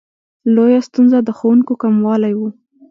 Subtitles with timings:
[0.55, 2.41] لویه ستونزه د ښوونکو کموالی و.